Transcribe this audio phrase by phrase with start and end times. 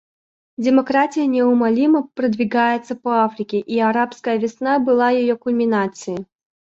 [0.57, 6.25] Демократия неумолимо продвигается по Африке, и «арабская весна» была ее кульминацией.